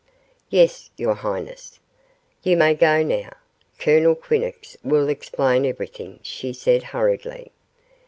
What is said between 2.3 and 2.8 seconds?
"You may